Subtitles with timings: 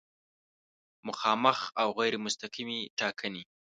[1.07, 3.43] مخامخ او غیر مستقیمې ټاکنې